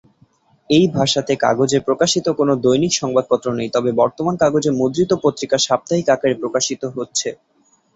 এই 0.69 0.85
ভাষাতে 0.95 1.33
কাগজে 1.43 1.79
প্রকাশিত 1.87 2.25
কোন 2.39 2.49
দৈনিক 2.63 2.93
সংবাদপত্র 2.95 3.47
নেই, 3.53 3.69
তবে 3.75 3.89
বর্তমানে 4.01 4.41
কাগজে 4.43 4.71
মুদ্রিত 4.79 5.11
পত্রিকা 5.23 5.57
সাপ্তাহিক 5.67 6.07
আকারে 6.09 6.35
প্রকাশিত 6.41 6.81
হচ্ছে। 6.95 7.29